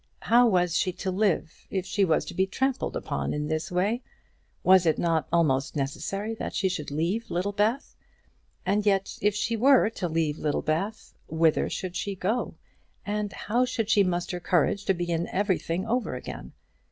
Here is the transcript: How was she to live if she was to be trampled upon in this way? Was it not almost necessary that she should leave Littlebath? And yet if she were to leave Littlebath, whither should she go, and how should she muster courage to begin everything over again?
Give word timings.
How 0.21 0.47
was 0.47 0.75
she 0.75 0.91
to 0.93 1.11
live 1.11 1.67
if 1.69 1.85
she 1.85 2.03
was 2.03 2.25
to 2.25 2.33
be 2.33 2.47
trampled 2.47 2.95
upon 2.95 3.35
in 3.35 3.49
this 3.49 3.71
way? 3.71 4.01
Was 4.63 4.87
it 4.87 4.97
not 4.97 5.27
almost 5.31 5.75
necessary 5.75 6.33
that 6.39 6.55
she 6.55 6.67
should 6.69 6.89
leave 6.89 7.29
Littlebath? 7.29 7.95
And 8.65 8.83
yet 8.83 9.19
if 9.21 9.35
she 9.35 9.55
were 9.55 9.91
to 9.91 10.07
leave 10.09 10.39
Littlebath, 10.39 11.13
whither 11.27 11.69
should 11.69 11.95
she 11.95 12.15
go, 12.15 12.55
and 13.05 13.31
how 13.31 13.63
should 13.63 13.91
she 13.91 14.03
muster 14.03 14.39
courage 14.39 14.85
to 14.85 14.95
begin 14.95 15.27
everything 15.27 15.85
over 15.85 16.15
again? 16.15 16.53